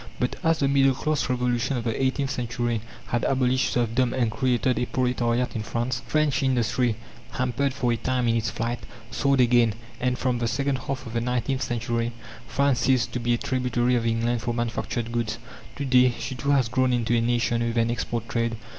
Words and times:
But 0.19 0.35
as 0.43 0.57
the 0.57 0.67
middle 0.67 0.95
class 0.95 1.29
Revolution 1.29 1.77
of 1.77 1.83
the 1.83 2.01
eighteenth 2.01 2.31
century 2.31 2.81
had 3.09 3.23
abolished 3.23 3.71
serfdom 3.71 4.15
and 4.15 4.31
created 4.31 4.79
a 4.79 4.87
proletariat 4.87 5.55
in 5.55 5.61
France, 5.61 6.01
French 6.07 6.41
industry, 6.41 6.95
hampered 7.33 7.71
for 7.71 7.91
a 7.93 7.97
time 7.97 8.27
in 8.27 8.35
its 8.35 8.49
flight, 8.49 8.79
soared 9.11 9.39
again, 9.39 9.75
and 9.99 10.17
from 10.17 10.39
the 10.39 10.47
second 10.47 10.77
half 10.79 11.05
of 11.05 11.13
the 11.13 11.21
nineteenth 11.21 11.61
century 11.61 12.13
France 12.47 12.79
ceased 12.79 13.11
to 13.11 13.19
be 13.19 13.35
a 13.35 13.37
tributary 13.37 13.93
of 13.93 14.07
England 14.07 14.41
for 14.41 14.55
manufactured 14.55 15.11
goods. 15.11 15.37
To 15.75 15.85
day 15.85 16.15
she 16.17 16.33
too 16.33 16.49
has 16.49 16.67
grown 16.67 16.93
into 16.93 17.13
a 17.15 17.21
nation 17.21 17.61
with 17.63 17.77
an 17.77 17.91
export 17.91 18.27
trade. 18.27 18.57